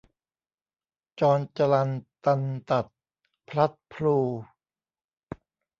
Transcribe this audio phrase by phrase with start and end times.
[1.19, 1.89] จรจรัล
[2.25, 2.85] ตันตัด
[3.47, 4.17] พลัดพลู